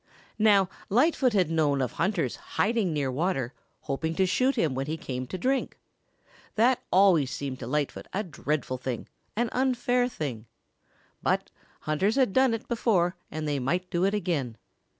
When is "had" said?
1.33-1.51, 12.15-12.33